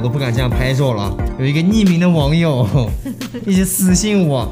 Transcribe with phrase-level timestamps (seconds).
[0.00, 1.14] 我都不敢这样拍手了。
[1.38, 2.66] 有一个匿名的网友
[3.44, 4.50] 一直私信我，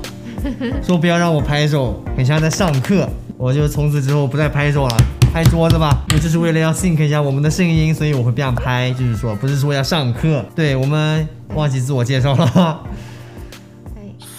[0.87, 3.09] 说不要让我拍手，很像在上课。
[3.39, 4.97] 我就从此之后不再拍手了，
[5.33, 10.45] 拍桌子吧，因为这是为了要 sync 一下我们的声音，所以我会这样拍，就是说不是说要上课。
[10.55, 12.81] 对我们忘记自我介绍了。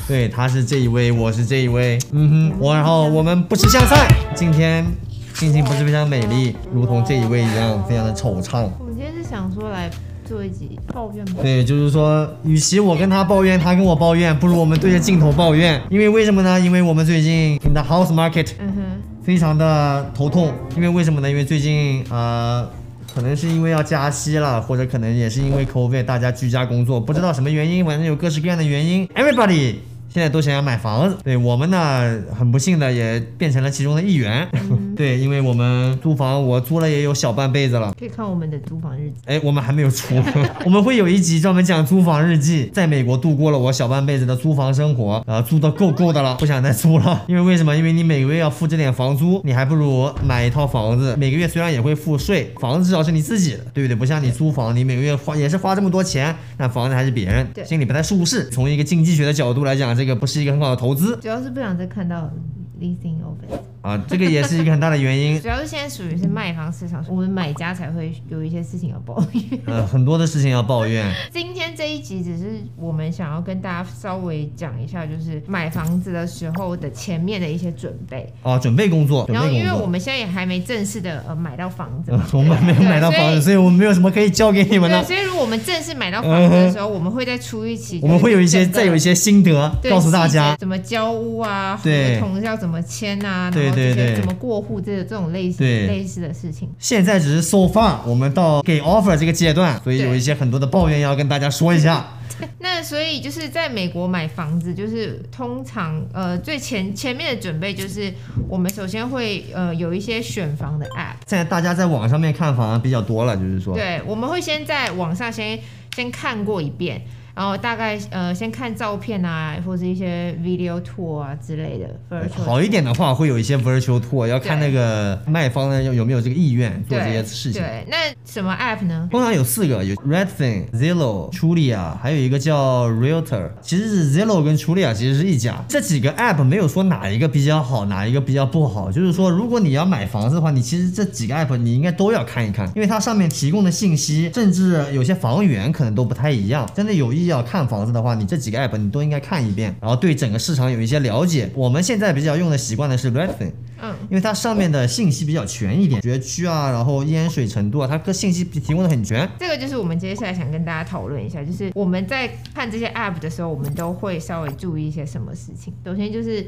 [0.07, 4.85] 对，他是这一位，我是这一位，嗯哼，我然后我们不吃香菜，今天
[5.33, 8.69] 心情不是非常美丽，如同这一位一样，非常的惆怅。
[8.77, 9.89] 我们今天是想说来
[10.29, 11.39] 做一集抱怨吧？
[11.41, 15.81] 对，就是说，与其我跟他抱怨，他跟我抱怨，不如我们对着镜头抱怨。
[15.89, 16.59] 因为为什么呢？
[16.59, 18.81] 因为我们最近 in the house market，嗯哼，
[19.23, 20.53] 非常的头痛。
[20.75, 21.27] 因为为什么呢？
[21.27, 22.69] 因为最近呃，
[23.11, 29.07] 可能是因为要加息了，或者可能也是因为 COVID，大家居家工作，不知道什么原因，反正有各式各样的原因。
[29.15, 29.77] Everybody。
[30.11, 34.47] 现在都想要买房子，对我们呢，很不幸的也变成了其中的一员。
[34.97, 37.93] 对，因为我们租房，我租了也有小半辈子了。
[37.97, 39.15] 可以看我们的租房日记。
[39.25, 40.15] 哎，我们还没有出，
[40.65, 42.69] 我们会有一集专门讲租房日记。
[42.73, 47.23] 在美国度过了我小半辈子的租房生活，啊，租的够够的了，不想再租了。
[47.29, 47.77] 因为为什么？
[47.77, 51.15] 因为你每个月要付这点房租，你还不如买一套房子。
[51.17, 53.95] 每个月虽然也会付税，房子至少是你自己的，对不对？
[53.95, 58.49] 不像你租房，你每个月花也是花这么多钱，那房子还是别人，心里不太舒适。
[58.49, 59.98] 从一个经济学的角度来讲。
[59.99, 62.31] 这个不是一个很好的投资，主要是不想再看到
[62.79, 63.59] leasing office。
[63.81, 65.39] 啊，这个也是一个很大的原因。
[65.41, 69.43] 主要是现在属于是卖方市场，我们买家才会有一些事情要抱怨。
[69.65, 71.05] 呃，很多的事情要抱怨。
[71.31, 78.31] 今天这一集只是我们想要跟大家稍微讲一下，就是买房子的时候的前面的一些准备。
[78.43, 79.25] 哦，准备工作。
[79.31, 85.03] 然后，因为我们现在也还没正式的呃 买到房子，我们没有买到房子，所以我们没有什么可以教给你们的。
[85.03, 94.59] 所以，如果我们正式买到房子的时候，我们会再出一期，我们会有一些再有一些心得告诉大家，怎么交屋啊，合同要怎么签啊，对对对，怎么过。
[94.59, 102.05] 户这这种类似类似的事情，现在只是 so far，我们到给 offer 这个阶段，所以有一些很多的抱怨要跟大家说一下。
[102.59, 108.13] 那所以就是在美国买房子，就是通常呃最前前面的准备就是
[108.49, 111.15] 我们首先会呃有一些选房的 app。
[111.25, 115.57] 现在大家在网上面看房比较多了，就是说，对，我们会先在网上先
[115.95, 117.01] 先看过一遍。
[117.39, 122.27] 然后大概呃先看照片啊，或者一些 video tour 啊之类的。
[122.43, 127.61] 好一点的话，会有一些 virtual tour，要看那个卖方呢有有没有这个意愿做这些事情。
[127.61, 127.95] 对，那
[128.29, 129.07] 什么 app 呢？
[129.09, 133.51] 通常有四个，有 Redfin、Zillow、Trulia，还有一个叫 Realtor。
[133.61, 135.63] 其实是 Zillow 跟 Trulia 其实是一家。
[135.69, 138.91] 这几个 app 没有说哪一个比较好，哪一个比较不好。
[138.91, 146.69] 就是说，如果你要买房子的话，你其实这几个 app 你应该都要看一看，因为它上面提供的信息，甚至有些房源可能都不太一样。
[146.75, 147.28] 真的有意。
[147.29, 151.49] 要看房子的话，你这几个 app 你都应该看一遍，然后对整个市场有一些了解。
[151.55, 153.51] 我们现在比较用的习惯的是 Redfin，
[153.81, 159.29] 嗯，因为它上面的信息比较全一点，学区啊，然后淹水程度啊，它各信息提供的很全。
[159.39, 165.73] 这个就是我们接下来想跟大家讨论一下，就是我们在看这些 app 的时候，我们都会稍微注意一些什么事情。
[165.85, 166.45] 首先就是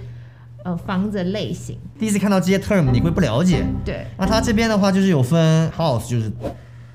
[0.63, 4.05] 呃房子类型，第一次看到这些 term 你会不了解，对。
[4.17, 6.31] 那它这边的话就是有分 house，就是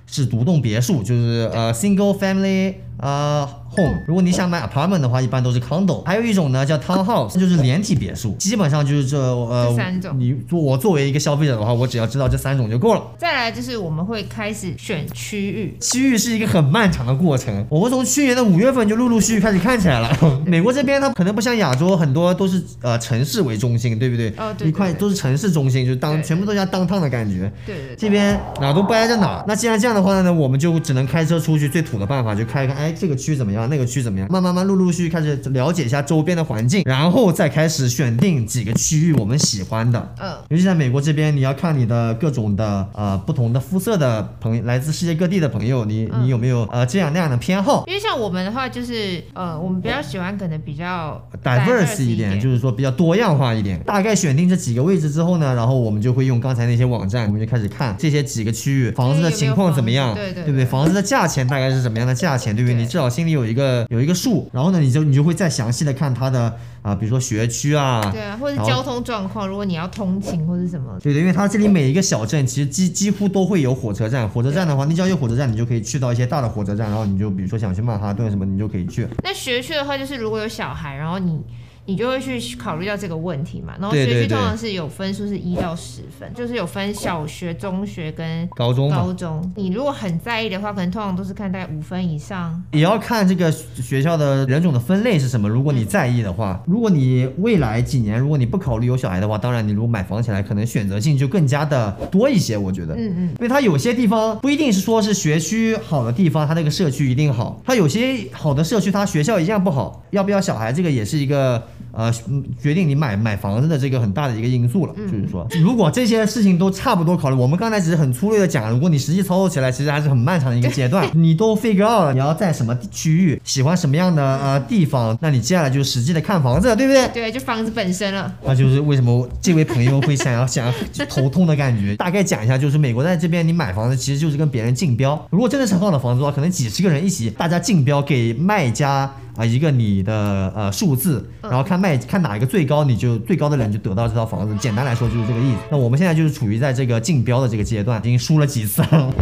[0.07, 3.49] 是独栋别墅，就是呃 single family 啊。
[3.77, 6.03] home，如果你想买 apartment 的话，一般都是 condo。
[6.05, 8.35] 还有一种呢叫 townhouse，就是连体别墅。
[8.39, 10.19] 基本上就是这呃三种。
[10.19, 13.03] 你做我作为一个消费者的话，我只要知道这三种就够了。
[13.19, 17.67] 再来就是我们会开始选区域，区域是一个很漫长的过程。
[17.69, 20.17] 我们从去年的五月份就陆陆续续开始看起来了。
[20.47, 24.33] 美国这边它可能不像亚洲，很多都是呃城市为中心，对不对？
[24.39, 24.69] 哦，对。
[24.69, 27.53] 一块都是城市中心，就是当全部都像当趟的感觉。
[27.67, 27.97] 对对。
[27.97, 29.45] 这边哪都不挨着哪。
[29.47, 31.67] 那既然这样的话呢，我们就只能开车出去。
[31.67, 33.69] 最土的办法就开看，哎，这个区怎么样？
[33.69, 34.27] 那个区怎么样？
[34.31, 34.47] 慢慢。
[34.47, 40.15] 慢慢陆陆续续开始了解一下周边的环境，然后再开始选定几个区域我们喜欢的。
[40.21, 47.83] 嗯，尤其在美国这边，你要看你的各种的呃不同的肤色的朋友，来自世界各地的朋友，你你有没有呃这样那样的偏好？
[47.89, 53.81] 因为像我们的话，就是呃我们比较喜欢可能比较 diverse 一点，就是说比较多样化一点。
[53.81, 60.65] 大概选定这几个位置之后呢，然后我们就会用刚才那些网站，我们就开始看这些几个区域房子的情况怎么样，对对，对不对？
[60.65, 62.76] 房子的价钱大概是什么样的价钱，对不对？
[62.77, 64.49] 你至少心里有一个有一个数。
[64.53, 79.07] 然后呢，你就你就会再详细的看它的啊，比如说学区啊，对啊，或者交通状况，如果你要通勤或者什么，对的，因为它这里每一个小镇其实几几乎都会有火车站，火车站的话，那只要有火车站，你就可以去到一些大的火车站，然后你就比如说想去曼哈顿什么，你就可以去。
[79.23, 81.41] 那学区的话，就是如果有小孩，然后你。
[81.87, 83.75] 你就会去考虑到这个问题嘛。
[83.81, 89.51] 然后学区通常是有分数是一到十分，就是有分小学、中学跟高中高中。
[89.57, 92.63] 你如果很在意的话，可能通常都是看大概五分以上。
[92.73, 95.49] 也要看这个学校的人种的分类是什么。
[95.49, 102.57] 如果你在意的话，如果你未来几年如果你不考虑有小孩的话，当然你如果买房起来，可能选择性就更加的多一些。
[102.57, 107.61] 我觉得，嗯嗯，因为它有些地方不一定是说是学区好的地方，它那个社区一定好。
[107.65, 110.03] 它有些好的社区，它学校一样不好。
[110.11, 111.63] 要不要小孩，这个也是一个
[111.93, 114.95] 呃嗯决定你买买房子的这个很大的一个因素了。
[114.95, 121.09] 就是说，如果这些事情都差不多考虑，我们刚才只是很粗略的讲，如果你实际操作起来，其实还是很漫长的一个阶段。
[121.15, 127.09] 你都 figure out 了，你要在什么区域，喜欢什么样的呃地方，那你接下来就是实际的看房子了，对不对？
[127.09, 128.33] 对，就房子本身了。
[128.45, 131.97] 那就是为什么这位朋友会想要想要头痛的感觉。
[131.97, 135.27] 大概讲一下，就是美国在这边你买房子其实就是跟别人竞标。
[135.31, 139.11] 如果真的是很好的房子的话，可能几十个人一起，大家竞标给卖家。
[139.37, 144.57] 啊，一个你的呃数字，然后看卖看哪一个最高，你就最高的人就得到这套房子。
[144.59, 145.59] 简单来说就是这个意思。
[145.71, 149.13] 那我们现在就是处于在这个竞标的这个阶段，已经输了几次了。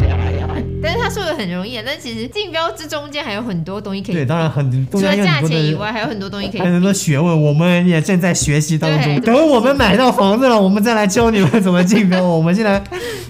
[0.85, 9.21] 但是他说的很容易，啊，但其实竞标之中间还有很多东西可以对，当然很除了价钱以外，还有很多东西可以还有很多学问，我们也正在学习当中。
[9.23, 12.23] 等我们买到房子了，我们再来教你们怎么竞标。
[12.23, 12.83] 我们现在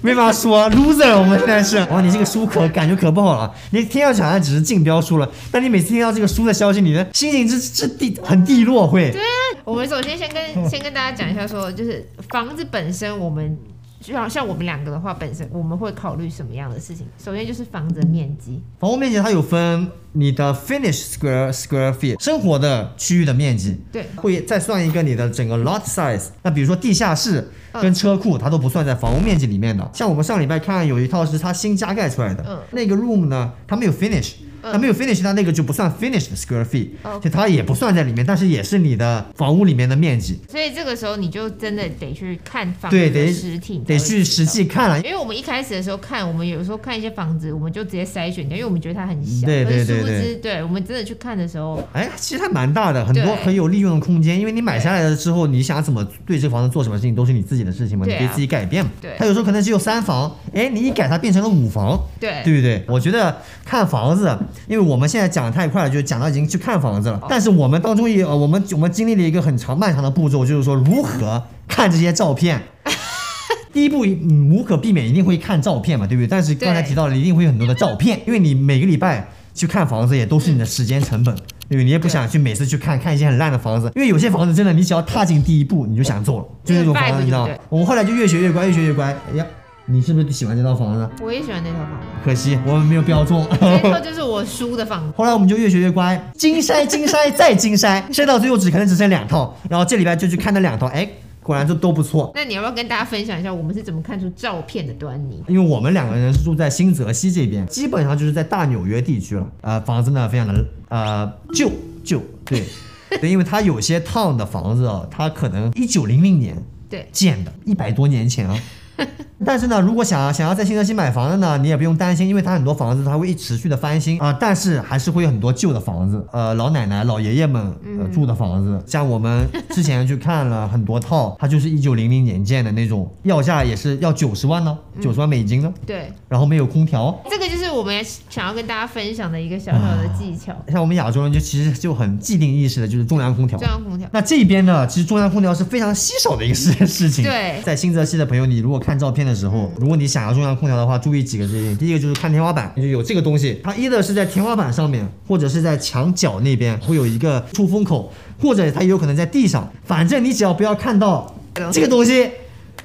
[0.03, 1.79] 没法说 loser，我们现在是。
[1.91, 3.55] 哇，你这个书可感觉可不好了。
[3.71, 9.11] 你听上去好像只是竞标输了，但你每次听到这个书的消息，你的心情这这低很低落会。
[9.11, 13.57] 对啊，我们首先先跟先跟大家讲一下说就是房子本身，我们
[14.05, 17.07] 就像像我们两个的话，本身我们会考虑什么样的事情？
[17.19, 26.27] 首先就是房子的面积，房屋面积它有分你的 finish square square feet 生活的区域的面积，对，会再算一个你的整个 lot size。
[26.43, 29.91] 那比如说地下室跟车库，它都不算在房屋面积里面的。
[29.95, 34.35] 像我们上礼拜看有一套是它新加盖出来的，嗯那个 room 呢，它没有 finish。
[34.73, 40.39] 它没有 finish，它那个就不算 finish 的 square feet，哦就它也不算在里面，但是也是你的房屋里面的面积。
[40.49, 44.45] 所以这个时候你就真的得去看房子对，的得实体，得去实。
[44.55, 49.45] 际看了，因为我们一开始的时候看，我们有时候看一些房子，我们就直接筛选掉，因为我们觉得它很小。
[49.47, 54.39] 对对对对我们真的去看的时候，哎，其实还蛮大的，很多很有利用的空间。
[54.39, 58.91] 因为你买下来了之后，你想怎么对这个房子做什么事情，都是你自己的事情嘛，你可以自己改变嘛。
[59.01, 62.85] 对它有时候可能只有三房，哎，你一改它变成了五房，对对不对？
[62.87, 67.21] 我觉得看房子，因为我们现在讲的太快了，就讲到已经去看房子了。
[67.29, 72.61] 但是我们当中也，呃，我们我们经历了一个很长漫长的步骤，就是说如何看这些照片。
[73.73, 76.29] 第一步，嗯，无可避免一定会看照片嘛，对不对？
[76.29, 81.83] 但是刚才提到了，一定会有很多的照片，因为你每个礼拜去看房子也都是你的时间成本，对不对？
[81.83, 87.55] 你也不想去每次去看看一些很烂的房子，因为有些房子真的，你只要踏进第一步，你就想做了，就那种房子，你知道吗？
[87.69, 89.07] 我们后来就越学越乖，越学越乖。
[89.07, 89.45] 哎呀，
[89.87, 91.09] 你是不是喜欢这套房子？
[91.23, 93.47] 我也喜欢那套房子，可惜我们没有标中。
[93.51, 95.13] 这套就是我叔的房子。
[95.17, 101.07] 后来我们就越学越乖，精筛精筛再精筛，筛到最后只可能只剩两套，然后这礼拜就去看那两套，哎，
[101.43, 102.33] 果然就都不错。
[102.35, 105.45] 那你要不要跟大家分享一下，我们是怎么看出照片的端倪？
[105.49, 109.47] 因为我们两个人是住在新泽西这边，基本上就是在大纽约地区了。
[109.61, 111.71] 呃，房子呢非常的呃旧
[112.03, 112.65] 旧，对
[113.21, 116.57] 对，因为它有些 town 的房子啊，它可能一九零零年
[116.89, 118.59] 对，建的，一百多年前啊。
[119.45, 124.19] 但是呢，如果想要想要在新泽西买房的呢，你也不用担心，因为它很多房子它会一持续的翻新。
[124.21, 137.21] 啊、但是还是会有很多旧的房子，呃，老奶奶、老爷爷们呃住的房子，像我们之前去看了很多套，它就是一九零零年建的那种，要价也是要九十万呢，九十万美金呢，对，然后没有空调。
[137.29, 143.59] 这个就是我们想要跟大家分享的一个小小的技巧，像我们亚洲人就其实就很既定意识的就是中央空调。
[143.59, 143.69] 中。
[143.69, 144.09] 央空调。
[144.13, 147.25] 那这边呢，其实中央空调是非常稀少的一个事 事情。
[147.25, 147.61] 对。
[147.63, 151.77] 在新泽西的朋友，你如果看照片的时候，如果你想要中央空调的话，注意几个事情。
[151.79, 159.73] 第一个就是看天花板，就有这个东西，它一的是在天花板上面，或者是在墙角那边会有一个出风口，或者它也有可能在地上。
[159.85, 161.35] 反正你只要不要看到
[161.73, 162.31] 这个东西。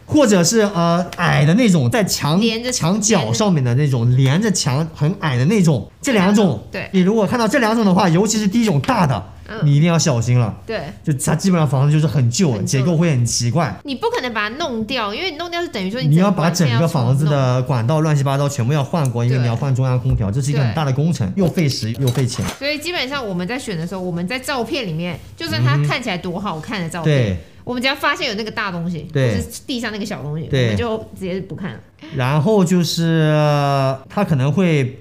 [0.09, 6.89] 或者是呃矮的那种，在墙连着墙角上面的那种，连着墙很矮的那种，这两种，对。
[6.91, 9.59] 你如果看到这两种的话，尤其是第一种大的，嗯。
[9.63, 10.57] 你一定要小心了。
[10.65, 12.79] 对，就它基本上房子就是很旧，很旧。
[12.79, 13.71] 结构会很奇怪。
[13.83, 22.43] 你不可能把它弄掉，因为你弄掉是等于说你要把整个房子的管道乱七八糟全部要换过，因为你要换中央空调，这是一个很大的工程，又费时又费钱。
[22.57, 27.37] 所以基本上我们在选的时候，我们在照片里面，就算它看起来多好看的照片，嗯对，
[27.69, 31.79] 我们只要发现有那个大东西，对就是地上那个小东西，我们就直接不看了。
[32.15, 34.99] 然后就是呃它可能会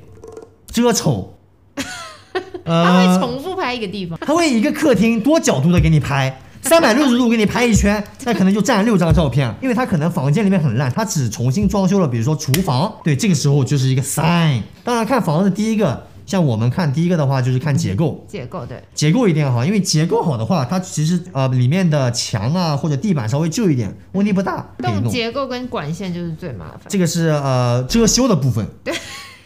[0.66, 1.34] 遮丑，
[1.74, 1.80] 他
[2.34, 6.42] 会呃，重复拍一个地方，他会一个客厅多角度的给你拍。
[6.60, 14.60] 三百六十度给你拍一圈， 那可能就占六张照片，因为他可能房间里面很烂，他只重新装修了，比如说厨房，对，这个时候就是一个 sign。
[14.84, 25.08] 当然看房子，第一个像我们看第一个的话，就是看结构，结构对，结构一定要好，因为结构好的话，它其实呃里面的墙啊或者地板稍微旧一点，问题不大，动。
[25.08, 26.82] 结构跟管线就是最麻烦。
[26.88, 28.66] 这个是呃遮羞的部分。
[28.84, 28.92] 对。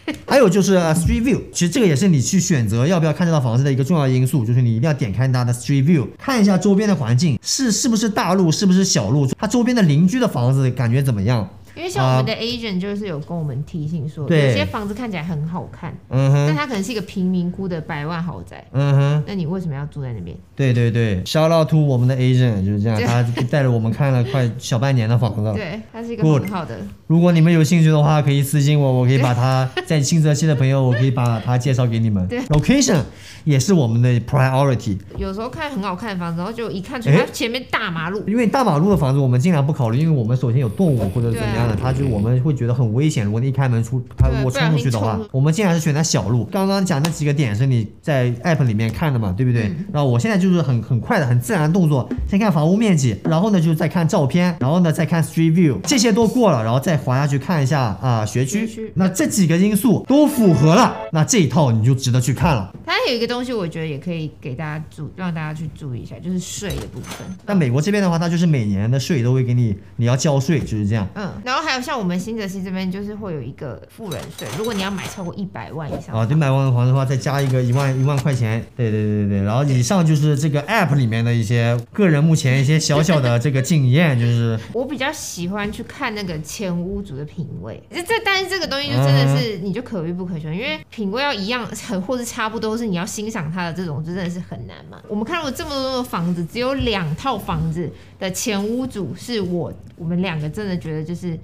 [0.27, 11.47] 还有就是呃 Street View，其实这个也是你去选择要不要看这套房子的一个重要因素，就是你一定要点开它的 Street View，看一下周边的环境是是不是大路，是不是小路，它周边的邻居的房子感觉怎么样？
[11.75, 20.35] 因为像我们的 agent 就是有跟我们提醒说，有些房子看起来很好看，嗯哼，但它可能是一个贫民窟的百万豪宅，嗯哼，那你为什么要住在那边？
[20.55, 25.41] 对对对，shout out to 我们的 agent 就是这样，他带着我们看了快小半年的房子。
[25.53, 26.77] 对，它是一个很好的。
[27.07, 32.25] 如果你们有兴趣的话，可以私信我，我可以把他在新泽西的朋友，我可以把他介绍给你们。
[32.29, 32.39] 对。
[32.43, 33.01] Location
[33.43, 43.25] 也是我们的 priority，有时候看很好看的房子，然后就一看出哎它前面大马路，因为大马路的房子我们尽量不考虑，因为我们首先有动物或者怎么样它就我们会觉得很危险。
[43.25, 46.43] 如果你一开门出，它如果冲出去的话我们竟然是选在小路。
[46.45, 49.67] 刚刚讲那几个点是你在 app 里面看的嘛，对不对？
[49.67, 58.91] 嗯然后我现在就是很很快的、很自然的动作，先看房屋面积，然后呢就是再看照片，然后呢再看 Street View，这些都过了，然后再滑下去看一下啊学区学区。
[58.95, 62.73] 那这几个因素都符合了，那这一套你就值得去看了。
[62.85, 67.27] 它有一个东西，我觉得也可以给大家注，让大家去注意一下，就是税的部分。
[67.45, 71.07] 那美国这边的话，它就是每年的税都会给你，你要交税，就是这样。
[71.15, 79.43] 嗯，然后还有像我们新泽西这边，就是会有一个富人税，如果你要买超过一百万以上，啊，对，买完房子的话，再加一个一万一万块钱，对对对对对。
[79.43, 87.79] 然后以上就是这个 app 里面的一些个人目前一些小小的这个经验，就是 我比较喜欢去看那个前屋主的品味。
[87.91, 94.99] 这这，但是这个东西就真的是你就可遇不可求，因为品味要一样，很或是差不多，是你要欣赏它的这种，就真的是很难嘛。
[95.07, 97.87] 我们看过这么多的房子，只有两套房子
[98.19, 101.37] 的前屋主是我我们两个真的觉得就是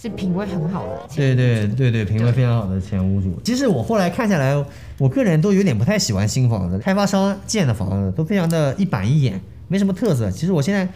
[0.00, 1.14] 是品味很好的前屋主。
[1.16, 3.40] 对对对对，品味非常好的前屋主。
[3.42, 4.54] 其实我后来看下来，
[4.98, 10.30] 我个人都有点不太喜欢新房子，开发商建的房子都非常的一板一眼，没什么特色。
[10.30, 10.88] 其实我现在。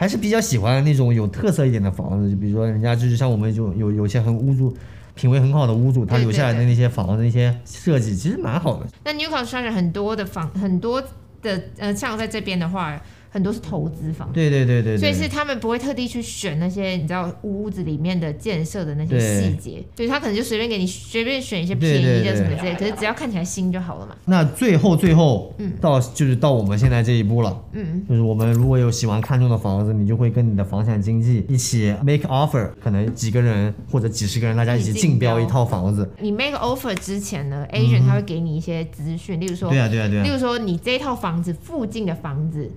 [0.00, 4.72] 还是比较喜欢那种有特色一点的房子，就比如说人家就是像我们就有有些很屋主
[5.16, 8.86] 品味很好的屋主，他留下来的那些房子那些设计其实蛮好的。
[9.02, 11.02] 那 New Construction 很多的房，很多
[11.42, 12.96] 的呃，像在这边的话，
[13.30, 14.30] 很多是投资房。
[14.32, 24.14] 对对对对对，所以是他们不会特地去选那些你知道屋子里面的建设的那些细节，所以他可能就随便给你随便选一些便宜的什么之类，可是只要看起来新就好了嘛。
[24.26, 25.72] 那最后最后，嗯。
[25.80, 36.10] 到就是到我们现在这一步了，嗯，就是我们如果有喜欢看中的房子，你就会跟你的房产经纪一起 make offer，可能几个人或者几十个人，大家一起竞标一套房子。
[36.20, 42.68] 你 make offer 之前呢，agent 他会给你一些资讯，例如说，嗯对啊对啊对啊，例如说你这套房子附近的房子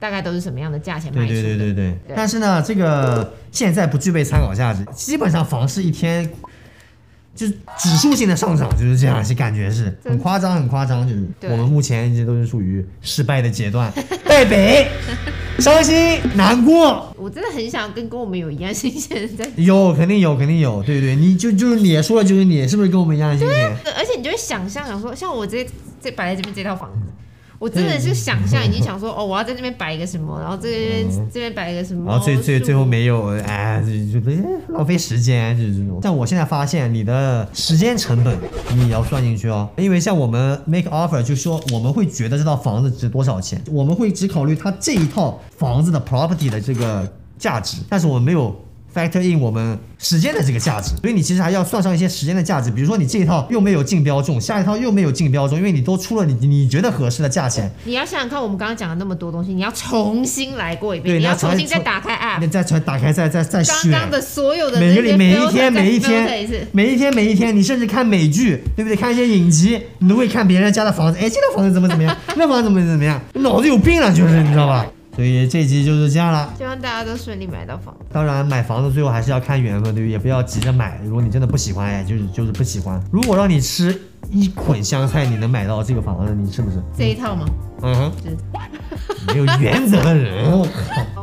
[0.00, 1.42] 大概都是什么样的价钱卖对出的。
[1.42, 1.90] 对对对对。
[2.08, 6.28] 对但是呢，这个现在不具备参考价值，基本上房市一天。
[7.32, 11.08] 就是指数性的上涨，就是这样，是感觉是很夸张，很夸张。
[11.08, 13.90] 就是我们目前一直都是属于失败的阶段，
[14.24, 14.86] 败北，
[15.58, 23.56] 伤心难过，我真的很想跟跟我们有一样新鲜人在有，肯定有，肯定有，对对，你就就是你说了就是你，是不是跟我们一样的心情？
[23.96, 25.66] 而且你就会想象，想说，像我这
[26.02, 27.09] 这摆在这边这套房子，
[27.60, 34.30] 我真的是想象，已经想说，哦，我要在这边摆一个什么，然后这边、这边摆一个什么，然后最最最后没有，哎，就就
[34.68, 35.98] 浪费时间，就是这种。
[36.00, 38.34] 但我现在发现，你的时间成本
[38.74, 48.58] 你也要算进去哦，因为像我们 make offer 就说我们会觉得这套房子值多少钱，我们会只考虑它这一套房子的 property 的这个价值，但是我们没有
[48.94, 63.92] factor in 我们时间的这个价值，所以你其实还要算上一些时间的价值，比如说你这一套又没有竞标中，下一套又没有竞标中，因为你都出了你你觉得合适的价钱，你要想想看，我们刚刚讲了那么多东西，你要重新来过一遍，对你要重新再打开 app，你再再打开再再再刚选。
[63.92, 66.24] 刚的所有的每个里每一天每一天，
[66.72, 68.96] 每一天每一天，你甚至看美剧，对不对？
[68.96, 74.86] 看一些影集，你都会看别人家的房子，哎，这套房子怎么怎么样，那房子怎么怎么样，脑子有病了，就是你知道吧？
[75.20, 76.50] 所以这期就是这样了。
[76.56, 78.06] 希望大家都顺利买到房子。
[78.10, 80.08] 当然，买房子最后还是要看缘分，对不对？
[80.08, 80.98] 也不要急着买。
[81.04, 82.98] 如果你真的不喜欢，哎，就是就是不喜欢。
[83.12, 84.00] 如果让你吃
[84.30, 86.82] 一捆香菜，你能买到这个房子，你是不是？
[86.96, 87.44] 这一套吗？
[87.82, 88.34] 嗯哼，是。
[89.26, 90.66] 没有原则的人，我
[91.14, 91.19] 靠。